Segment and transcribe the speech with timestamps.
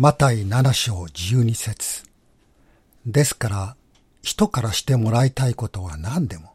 [0.00, 2.04] マタイ7章12節
[3.04, 3.76] ですから、
[4.22, 6.54] 人からしてもらいたいことは何でも、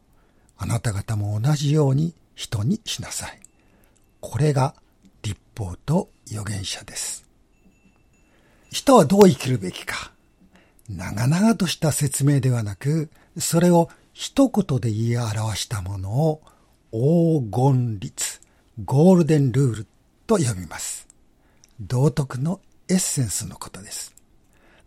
[0.58, 3.38] あなた方も同じように人にしなさい。
[4.20, 4.74] これが
[5.22, 7.24] 立法と預言者です。
[8.72, 10.10] 人はどう生きるべきか。
[10.88, 16.42] 長々とした説明ではなく、それを一言で言い表したものを
[16.90, 18.40] 黄金律、
[18.84, 19.86] ゴールデンルール
[20.26, 21.06] と呼びます。
[21.78, 24.14] 道徳のエッセンスのことです。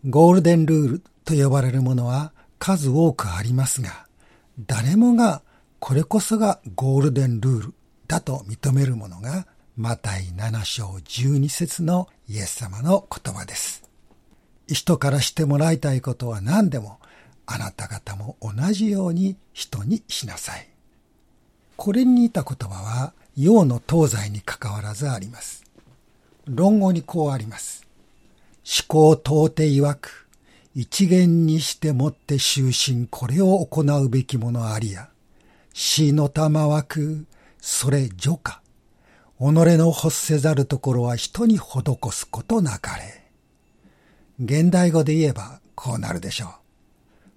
[0.07, 4.07] ゴールデンルールと呼ばれるものは数多くありますが、
[4.67, 5.41] 誰もが
[5.79, 7.73] これこそがゴールデンルール
[8.07, 13.83] だと認めるものが、マタイ7章12節のイエス様の言葉です。
[14.67, 16.99] 人からしてもらいたいことは何でも、
[17.45, 20.69] あなた方も同じように人にしなさい。
[21.77, 25.63] これに似た言葉は、洋の東西に関わらずあります。
[26.45, 27.88] 論語にこうあります。
[28.87, 30.27] 思考到底曰く、
[30.73, 35.09] 一元にしてもって終身これを行うべきものありや。
[35.73, 37.25] 死の玉枠、
[37.59, 38.61] それ女か。
[39.39, 41.61] 己の欲せざるところは人に施
[42.11, 43.25] すことなかれ。
[44.41, 46.49] 現代語で言えばこうなるでしょう。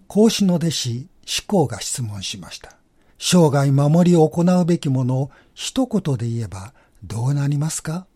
[0.06, 1.06] 孔子の弟子、思
[1.46, 2.76] 考が質問しました。
[3.18, 8.06] 生涯守りを行うべきものを一言で言えばどうなりますか？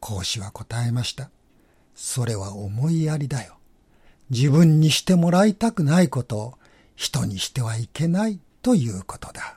[0.00, 1.30] 孔子は答えました。
[1.94, 3.56] それは思いやりだよ。
[4.30, 6.54] 自分にしてもらいたくないことを
[6.96, 9.56] 人にしてはいけないということだ。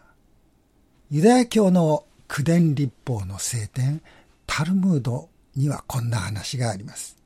[1.10, 4.02] ユダヤ教の九伝立法の聖典、
[4.46, 7.18] タルムードにはこんな話があります。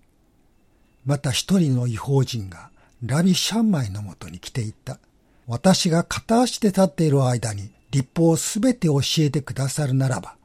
[1.05, 2.69] また一人の違法人が
[3.03, 4.99] ラビ・シャンマイのもとに来ていった。
[5.47, 10.35] 私が片足で立っている間に立法をすべて教えてくださるならば、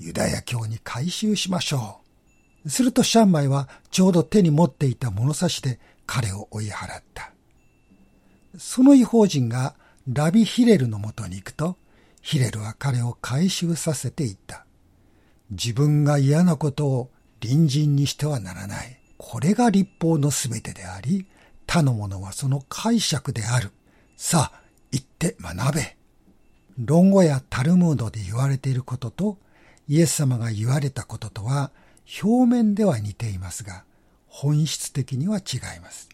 [0.00, 1.99] ユダヤ教に改宗しましょう。
[2.66, 7.32] するとシャンマイはちょうど手に持っていた物差しで彼を追い払った。
[8.58, 9.74] その違法人が
[10.08, 11.76] ラビ・ヒレルのもとに行くと、
[12.20, 14.66] ヒレルは彼を回収させていった。
[15.50, 19.00] 自分が嫌なことを隣人にしてはならない。
[19.16, 21.26] これが立法のすべてであり、
[21.66, 23.70] 他の者はその解釈である。
[24.16, 24.60] さあ、
[24.92, 25.96] 行って学べ。
[26.78, 29.38] 論語やタルムードで言われていることと、
[29.88, 31.70] イエス様が言われたこととは、
[32.22, 33.84] 表面では似ていますが、
[34.26, 36.08] 本質的には違います。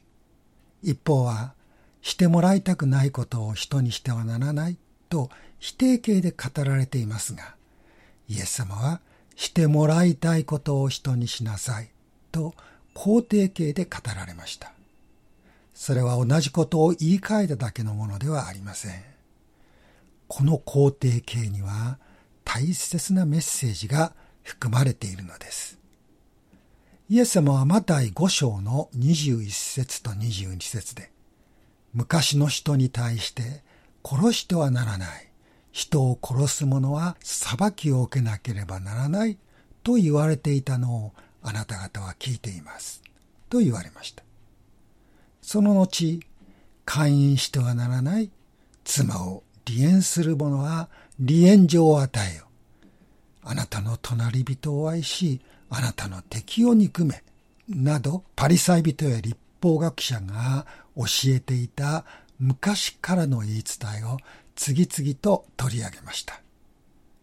[0.83, 1.55] 一方は、
[2.03, 4.77] してもらいたくないことを人にしてはならない
[5.09, 7.57] と否定形で語られていますが、
[8.29, 9.01] イエス様は
[9.35, 11.91] してもらいたいことを人にしなさい
[12.31, 12.55] と
[12.95, 14.73] 肯定形で語られました。
[15.75, 19.03] それは同じことを言い換えただけのものではありません。
[20.29, 21.99] この肯定形には
[22.45, 25.76] 大切なメッセージが含まれているのです。
[27.09, 31.11] イエス様はマタイ5章の21節と22節で
[31.95, 33.63] 昔の人に対して
[34.05, 35.27] 殺してはならない。
[35.77, 39.37] 人を殺す者は裁きを受けなければならない
[39.83, 41.13] と言われていたのを
[41.43, 43.03] あなた方は聞いています。
[43.51, 44.23] と言われました。
[45.43, 46.21] その後、
[46.87, 48.31] 会員してはならない
[48.85, 50.89] 妻を離縁する者は
[51.19, 52.47] 離縁状を与えよ。
[53.43, 57.23] あなたの隣人を愛し、あなたの敵を憎め。
[57.69, 60.67] など、パリサイ人や立法学者が
[60.97, 62.05] 教えていた
[62.39, 64.19] 昔からの言い伝えを
[64.55, 66.41] 次々と取り上げました。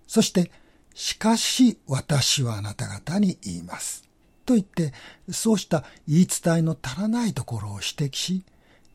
[0.08, 0.52] そして、
[0.94, 4.04] しかし私はあなた方に言います。
[4.46, 4.94] と言って、
[5.32, 8.44] そうした言い伝えの足らないところを指摘し、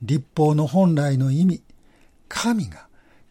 [0.03, 1.62] 立法の本来の意味、
[2.28, 2.87] 神が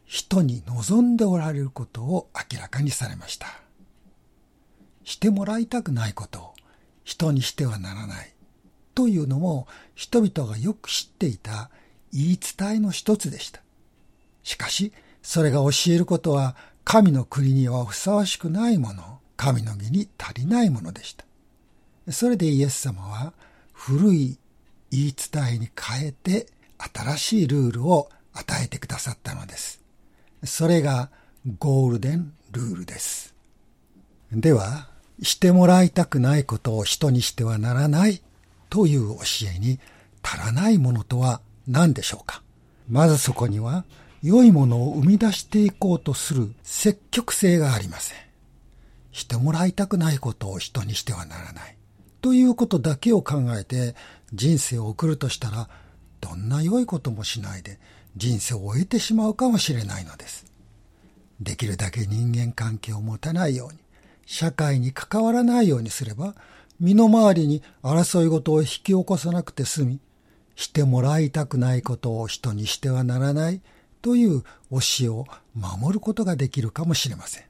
[0.06, 3.48] 人に望んでおられることを明らかにされました。
[5.08, 6.54] してもらいたくないことを
[7.06, 8.34] 人にしてはならない。
[8.94, 11.70] というのも人々がよく知っていた
[12.12, 13.62] 言い伝えの一つでした。
[14.44, 14.92] しかし、
[15.24, 21.24] それが教えることは神の国にはふさわしくないもの、神の義に足りないものでした。
[22.12, 23.32] それでイエス様は
[23.72, 24.38] 古い
[24.92, 26.48] 言い伝えに変えて
[26.94, 29.82] 新しいルールを与えてくださったのです。
[30.44, 31.10] それが
[31.60, 33.34] ゴールデンルールです。
[34.34, 34.90] では、
[35.22, 38.22] してもらいたくないことを人にしてはならない
[38.70, 39.24] という教
[39.56, 39.80] えに
[40.22, 42.42] 足らないものとは何でしょうか？
[42.90, 43.86] まずそこには
[44.24, 48.18] 良いものを生み出していこうとする積極性がありません。
[49.12, 51.76] してもらいたくないことを人にしてはならない。
[52.22, 53.96] ということだけを考えて
[54.34, 55.70] 人生を送るとしたら、
[56.22, 57.80] どんな良いこともしないで
[58.16, 60.46] 人生を終えてしまうかもしれないのです。
[61.40, 63.80] できるだけ人間関係を持たないように、
[64.28, 66.36] 社会に関わらないようにすれば、
[66.80, 70.00] 身の回りに争い事を引き起こさなくて済み、
[70.56, 73.62] してもらいたくないことを人にしてはならない
[74.02, 75.26] という教えを
[75.56, 77.44] 守ることができるかもしれません。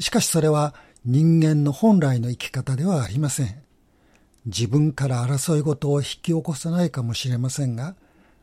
[0.00, 0.74] しかしそれは
[1.04, 3.62] 人間の本来の生き方ではありません。
[4.46, 7.94] 自分から争い事を引き起こさないかもしれませんが、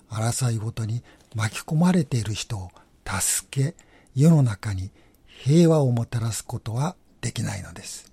[0.10, 1.04] 争い事に
[1.36, 2.72] 巻き込まれている人を
[3.06, 3.76] 助け、
[4.16, 4.92] 世の中に
[5.28, 8.12] 平和をもたらすことはできないのです。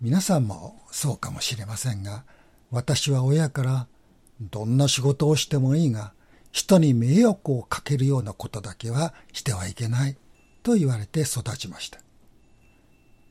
[0.00, 2.24] 皆さんもそうかもしれませんが、
[2.70, 3.86] 私は親から
[4.40, 6.12] どんな仕事をしてもいいが、
[6.52, 10.16] 人に迷惑をかけるようなことだけはしてはいけない
[10.62, 12.00] と言われて育ちました。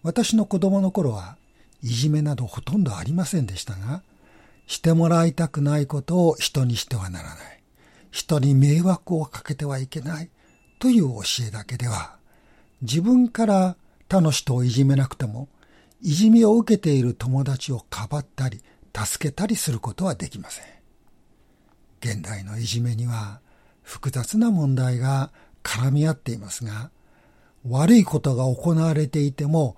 [0.03, 1.38] 私の子供の頃は
[1.81, 4.03] いじめなどほとんどありませんでしたが、
[4.67, 7.61] してもらいたくないことを人にしてはならない。
[8.11, 10.29] 人に迷惑をかけてはいけない
[10.79, 12.17] という教えだけでは、
[12.81, 13.75] 自分から
[14.07, 15.49] 他の人をいじめなくても、
[16.01, 18.61] いじめを受けている友達をかばったり、
[18.95, 20.65] 助けたりすることはできません。
[22.01, 23.41] 現代のいじめには
[23.81, 25.31] 複雑な問題が
[25.63, 26.91] 絡み合っていますが、
[27.67, 29.75] 悪いことが行われていても、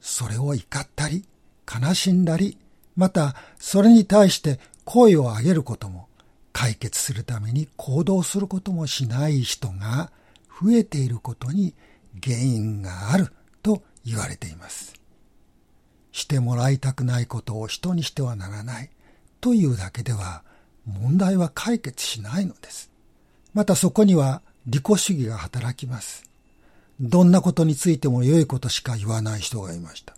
[0.00, 1.24] それを怒ったり、
[1.66, 2.58] 悲しんだり、
[2.96, 6.08] またそれに対して声を上げることも、
[6.52, 10.10] 解決するために行動することもしない人が
[10.62, 11.74] 増えていることに
[12.22, 13.32] 原因がある
[14.10, 14.94] 言われています。
[16.12, 18.90] してもらいたくないことを人にしてはならない
[19.40, 20.42] というだけでは
[20.84, 22.90] 問題は解決しないのです。
[23.54, 26.24] またそこには利己主義が働きます。
[27.00, 30.14] どんなことについても良いことしか言わない人がいました。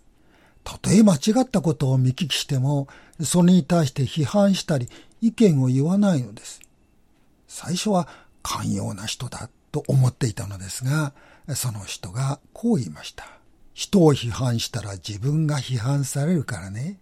[0.63, 2.87] たとえ間違ったことを見聞きしても、
[3.21, 4.89] それに対して批判したり
[5.21, 6.61] 意見を言わないのです。
[7.47, 8.07] 最初は
[8.41, 11.13] 寛容な人だと思っていたのですが、
[11.55, 13.25] その人がこう言いました。
[13.73, 16.97] 人を批判したら自分が批判されるからね。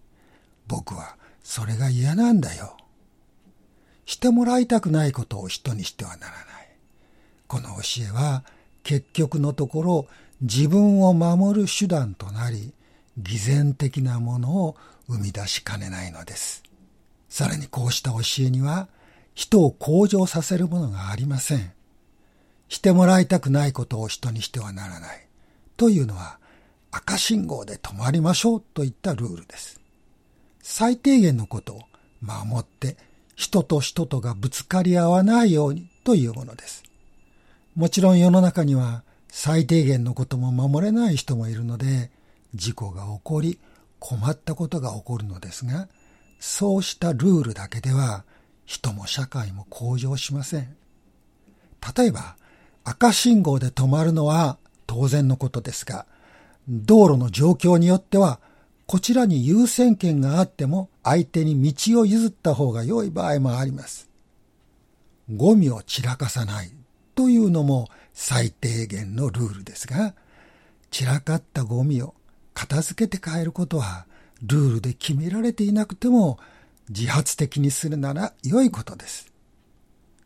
[0.68, 2.78] 僕はそれが嫌なんだよ。
[4.06, 6.42] してもらいたくないことを人にしてはならない。
[7.48, 8.44] この教えは
[8.84, 10.08] 結局のところ
[10.42, 12.74] 自分を守る手段となり、
[13.18, 14.76] 偽善的なものを
[15.08, 16.64] 生み出しかねないのです。
[17.30, 18.88] さらにこうした教えには
[19.34, 21.72] 人を向上させるものがありません。
[22.70, 25.28] してもらいたくないことを人にしてはならない。
[25.78, 26.40] というのは
[26.92, 29.80] 赤信号で止まりましょうといったルールです。
[30.62, 31.82] 最低限のことを
[32.22, 32.98] 守って
[33.36, 36.84] 人と人とがぶつかり合わないようにというものです。
[37.76, 42.12] もちろん世の中には最低限のことも守れない人もいるので
[42.54, 43.60] 事故が起こり
[44.00, 45.88] 困ったことが起こるのですが
[46.40, 48.26] そうしたルールだけでは
[48.66, 50.76] 人も社会も向上しません。
[51.98, 52.36] 例えば
[52.84, 56.06] 赤信号で止まるのは当然のことですが、
[56.68, 58.40] 道路の状況によっては、
[58.86, 64.10] こちらに優先権があっても相手に道を譲った方が良い場合もあります。
[65.34, 66.72] ゴミを散らかさない
[67.16, 70.14] というのも最低限のルールですが、
[70.90, 72.14] 散らかったゴミを
[72.54, 74.06] 片付けて帰ることは
[74.44, 76.38] ルールで決められていなくても
[76.90, 79.32] 自発的にするなら良いことです。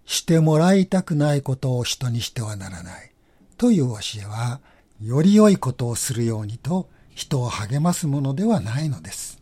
[0.05, 3.11] してもらいたくないことを人にしてはならない
[3.57, 4.59] という教えは、
[5.01, 9.42] より良いことをするようにと人を励ますものではないのです。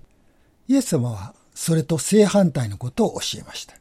[0.67, 3.75] イエス様はそれと正反対のことを教えました。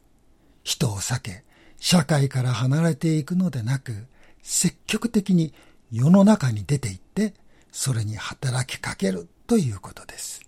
[0.63, 1.43] 人を避け、
[1.79, 4.05] 社会から離れていくのでなく、
[4.41, 5.53] 積極的に
[5.91, 7.33] 世の中に出て行って、
[7.71, 10.41] それに働きかけるということです。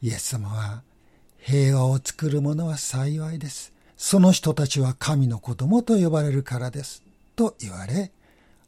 [0.00, 0.82] イエス様は、
[1.38, 3.72] 平和を作る者は幸いです。
[3.96, 7.02] その人たちは神の子供と呼ばれるからです。
[7.36, 8.12] と言われ、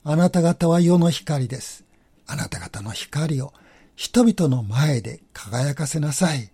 [0.09, 1.85] あなた方は世の光です。
[2.29, 3.53] あなた方の光を
[3.97, 6.53] 人々の前で輝かせなさい。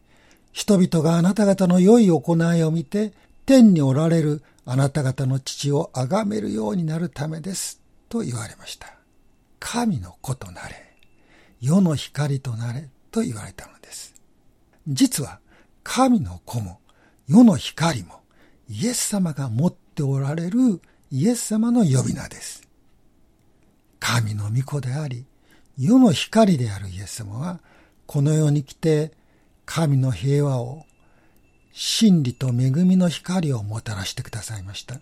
[0.53, 3.13] 人々があなた方の良い行いを見て、
[3.45, 7.83] 天におられるあなた方の父を崇めるようになるためです。
[8.09, 8.87] と言われました。
[9.61, 10.97] 神の子となれ。
[11.61, 12.89] 世の光となれ。
[13.11, 14.15] と言われたのです。
[14.89, 15.41] 実は、
[15.83, 16.81] 神の子も、
[17.29, 18.23] 世の光も、
[18.71, 20.81] イエス様が持っておられる
[21.11, 22.62] イエス様の呼び名です。
[24.03, 25.27] 神の御子であり、
[25.79, 27.61] 世の光であるイエス様は、
[28.07, 29.13] この世に来て
[29.65, 30.87] 神の平和を、
[31.73, 35.01] 真理と恵みの光をもたらしてくださいました。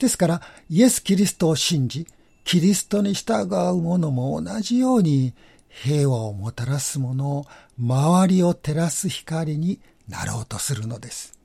[0.00, 2.04] ですから、イエス・キリストを信じ、
[2.44, 5.32] キリストに従う者も同じように
[5.68, 7.46] 平和をもたらすものを
[7.78, 11.38] 周りを照らす光になろうとするのです。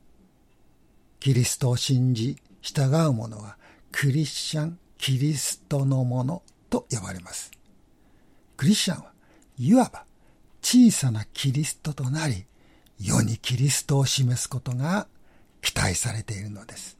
[1.20, 3.56] キリストを信じ従う者は
[3.92, 7.52] クリスチャン、キリストのものと呼ばれます。
[8.58, 9.12] クリスチャンは
[9.58, 10.06] いわば
[10.62, 12.46] 小さなキリストとなり、
[13.00, 15.08] 世にキリストを示すことが
[15.62, 16.98] 期待されているのです。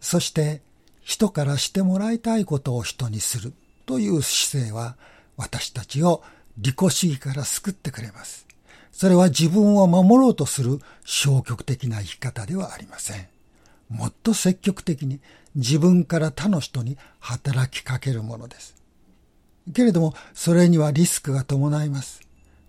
[0.00, 0.62] そして、
[1.02, 3.52] 人からしてもらいたいことを人にする
[3.86, 4.96] という姿勢は、
[5.36, 6.22] 私たちを
[6.56, 8.46] 利己主義から救ってくれます。
[8.90, 13.28] それは自分を守ろうとする消極的な生き方ではありません。
[13.88, 15.20] もっと積極的に
[15.54, 18.77] 自分から他の人に働きかけるものです。
[19.72, 22.20] けれども、それにはリスクが伴います。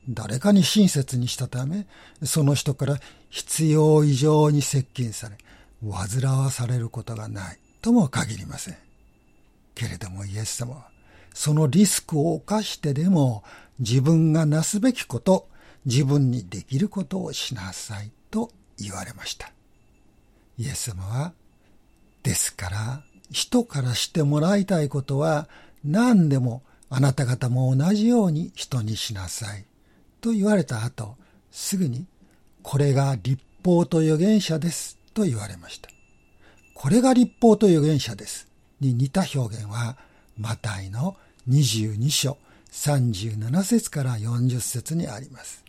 [0.09, 1.85] 誰かに親切にしたため、
[2.23, 5.37] その人から必要以上に接近され、
[5.81, 8.77] 煩わされることがないとも限りません。
[9.75, 10.89] けれどもイエス様は、
[11.33, 13.43] そのリスクを冒してでも
[13.79, 15.47] 自分がなすべきこと、
[15.85, 19.51] 自分にできることをしなさいと言われました。
[20.57, 21.33] イエス様は、
[22.23, 25.47] ですから、人からしてもらいたいことは
[25.83, 29.65] 何でもあなた方も同じように人にしなさい。
[30.21, 31.15] と言われた後、
[31.51, 32.05] すぐに、
[32.63, 35.89] これが立法と預言者ですと言われました。
[36.73, 38.47] これが立法と預言者です
[38.79, 39.97] に似た表現は、
[40.37, 41.17] マタイの
[41.49, 42.37] 22章
[42.71, 45.63] 37節から40節にあります。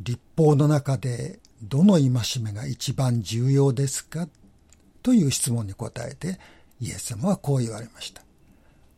[0.00, 2.10] 立法の中でどの戒
[2.42, 4.28] めが一番重要ですか？
[5.02, 6.38] という質問に答えて
[6.80, 8.22] イエス様はこう言われました。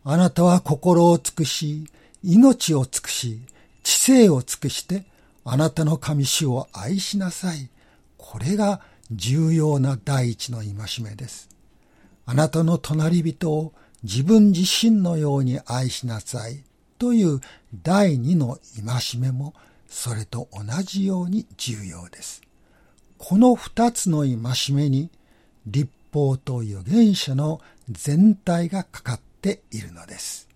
[0.08, 1.90] あなたは心を尽くし、
[2.22, 3.40] 命を尽くし、
[3.82, 5.02] 知性を尽くして、
[5.44, 7.68] あなたの神主を愛しなさい。
[8.16, 11.48] これが重要な第一の戒めです。
[12.24, 13.72] あなたの隣人を
[14.04, 16.62] 自分自身のように愛しなさい。
[17.00, 17.40] という
[17.82, 19.54] 第二の戒めも
[19.88, 22.42] それと同じように重要です。
[23.18, 24.38] この二つの戒
[24.72, 25.10] めに
[25.66, 27.60] 立法と預言者の
[27.90, 30.48] 全体がかかってているのです。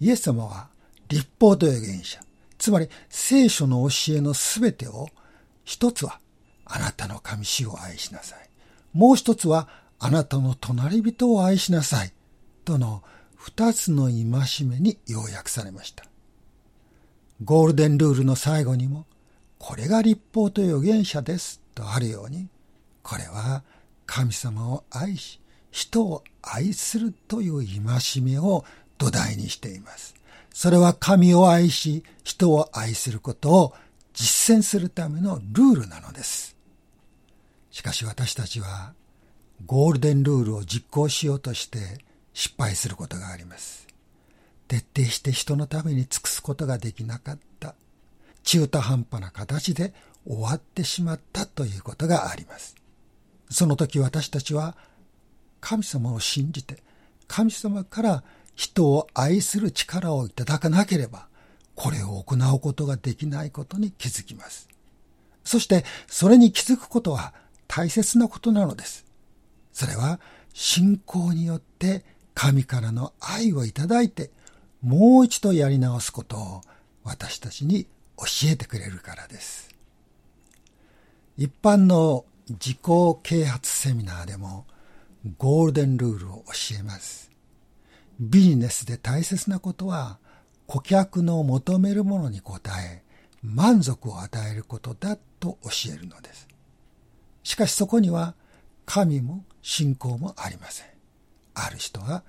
[0.00, 0.68] イエス様は
[1.08, 2.20] 立法と預言者、
[2.58, 5.08] つまり聖書の教えのすべてを、
[5.64, 6.20] 一つは
[6.64, 8.48] あなたの神主を愛しなさい。
[8.92, 12.12] もう一つはあなたの隣人を愛しなさい。
[12.64, 13.02] との
[13.34, 14.24] 二つの戒
[14.66, 16.04] めに要約されました。
[17.42, 19.06] ゴールデンルールの最後にも、
[19.58, 22.48] これが立法と預言者ですとあるように、
[23.02, 23.62] これは
[24.06, 25.40] 神様を愛し、
[25.74, 28.64] 人を愛するという戒めを
[28.96, 30.14] 土台にしています。
[30.52, 33.74] それは神を愛し、人を愛することを
[34.12, 36.56] 実践するためのルールなのです。
[37.72, 38.94] しかし私たちは
[39.66, 41.98] ゴールデンルールを実行しようとして
[42.34, 43.88] 失敗することがあります。
[44.68, 47.74] 徹底して人のために尽くすことができなかった。
[48.44, 49.92] 中途半端な形で
[50.24, 52.76] 終わってしまったということがあります。
[53.50, 54.76] その時私たちは
[55.64, 56.82] 神様を信じて、
[57.26, 58.22] 神様から
[58.54, 61.26] 人を愛する力をいただかなければ、
[61.74, 64.68] これを行うことができないことに気づきます。
[65.42, 67.32] そして、それに気づくことは
[67.66, 69.06] 大切なことなのです。
[69.72, 70.20] それは、
[70.52, 72.04] 信仰によって
[72.34, 74.30] 神からの愛をいただいて、
[74.82, 76.60] もう一度やり直すことを
[77.04, 77.84] 私たちに
[78.18, 79.70] 教えてくれるからです。
[81.38, 82.78] 一般の自己
[83.22, 84.66] 啓発セミナーでも、
[85.38, 87.30] ゴールデンルールを教えます。
[88.20, 90.18] ビジネスで大切なことは、
[90.66, 92.58] 顧客の求めるものに応
[92.90, 93.02] え、
[93.42, 96.48] 満足を与えることだと教えるのです。
[97.42, 98.34] しかしそこには、
[98.84, 100.86] 神も信仰もありません。
[101.54, 102.22] ある人は、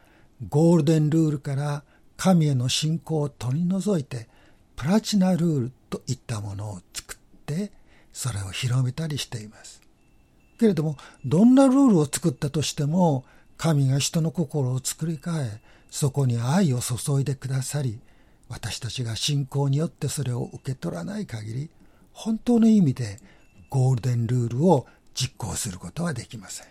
[0.47, 1.83] ゴールデンルールから
[2.15, 4.29] 神への信仰を取り除いて、
[4.75, 7.71] プラチナルールといったものを作って、
[8.13, 9.84] それを広めたりしています。
[10.57, 13.25] けれども、どんなルールを作ったとしても、
[13.57, 17.99] 神が人の心を作り変え、そこに愛を注いでくださり、
[18.49, 21.69] 私たちが信仰によってそれを受け取らない限り、
[22.13, 23.19] 本当の意味で
[23.69, 26.67] ゴールデンルールを実行することはできません。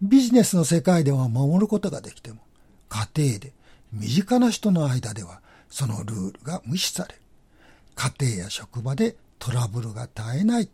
[0.00, 2.40] ビジネスの世界では守ることができても、
[2.88, 3.52] 家庭で
[3.92, 7.16] 身近な人の間ではそのルールが無視され。
[7.94, 10.68] 家庭や職場でトラブルが絶えない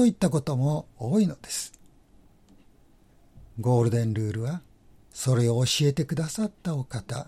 [0.00, 1.78] といったことも多いのです。
[3.60, 4.62] ゴールデンルールは、
[5.12, 7.26] それを教えてくださったお方、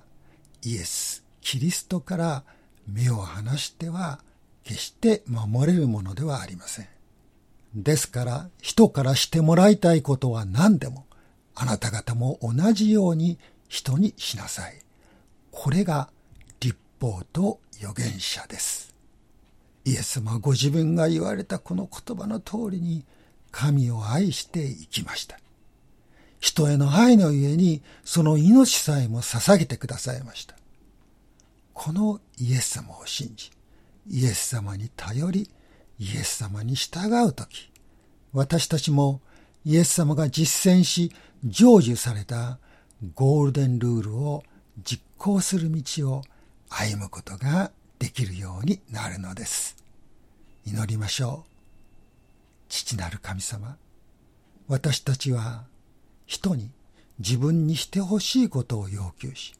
[0.62, 2.45] イエス、キリストから
[2.88, 4.21] 目を離しては
[4.64, 6.88] 決して守れるものではありません。
[7.75, 11.05] ですから、人からしてもらいたいことは何でも、
[11.55, 13.38] あなた方も同じように
[13.69, 14.81] 人にしなさい。
[15.50, 16.09] これが
[16.59, 18.82] 立法と預言者です。
[19.85, 23.05] イエス様ご自分が言われたこの言葉の通りに
[23.51, 25.39] 神を愛していきました。
[26.41, 30.57] 人への愛のゆえにその命さえも捧げてくださいました。
[31.73, 33.51] このイエス様を信じ、
[34.11, 35.51] イエス様に頼り、
[35.99, 37.71] イエス様に従うとき、
[38.33, 39.21] 私たちも
[39.65, 41.12] イエス様が実践し
[41.45, 42.59] 成就された
[43.15, 44.43] ゴールデンルールを
[44.83, 46.23] 実行する道を
[46.69, 47.71] 歩むことが
[48.02, 49.76] できるようになるのです。
[50.66, 51.52] 祈りましょう。
[52.68, 53.76] 父なる神様、
[54.66, 55.62] 私たちは
[56.26, 56.73] 人に
[57.21, 59.54] 自分にしてほしいことを要求し、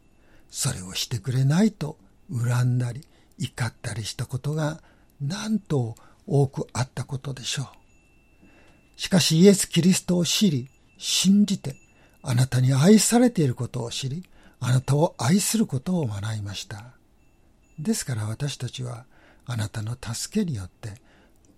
[0.51, 1.97] それをしてくれないと
[2.33, 3.07] 恨んだり
[3.39, 4.83] 怒ったりしたことが
[5.21, 5.95] なんと
[6.27, 7.67] 多くあったことでしょう。
[8.97, 10.69] しかしイエス・キリストを知り、
[10.99, 11.77] 信じて、
[12.25, 14.25] あなたに愛されていることを知り、
[14.59, 17.02] あなたを愛することを学びました。
[17.83, 19.05] ですから私たちは
[19.47, 20.95] あなたの助けによって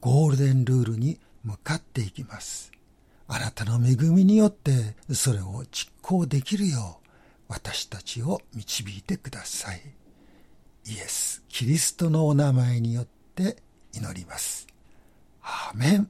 [0.00, 2.73] ゴールデンルールに向かっていきます。
[3.26, 7.04] あなたの恵みによってそれを実行できるよう
[7.49, 9.81] 私たちを導いてください。
[10.87, 13.57] イエス・キリストのお名前によって
[13.95, 14.66] 祈ります。
[15.43, 16.02] アーメン。